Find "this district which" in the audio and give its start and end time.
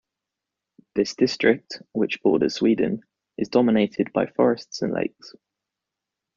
0.95-2.23